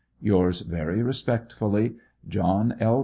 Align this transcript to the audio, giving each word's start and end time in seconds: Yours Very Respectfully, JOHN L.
Yours 0.19 0.61
Very 0.61 1.03
Respectfully, 1.03 1.93
JOHN 2.27 2.75
L. 2.79 2.99